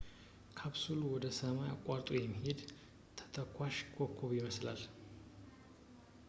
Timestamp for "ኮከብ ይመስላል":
3.95-4.83